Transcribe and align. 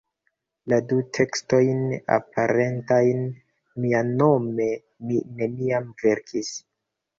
La 0.71 0.77
du 0.91 0.95
tekstojn 1.17 1.83
aperantajn 2.15 3.21
mianome 3.85 4.69
mi 5.11 5.23
neniam 5.39 5.95
verkis! 6.05 6.53